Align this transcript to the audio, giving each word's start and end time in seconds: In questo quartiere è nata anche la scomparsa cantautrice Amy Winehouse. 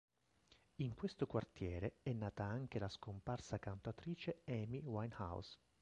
In 0.77 0.95
questo 0.95 1.27
quartiere 1.27 1.97
è 2.01 2.11
nata 2.13 2.43
anche 2.43 2.79
la 2.79 2.89
scomparsa 2.89 3.59
cantautrice 3.59 4.41
Amy 4.47 4.81
Winehouse. 4.81 5.59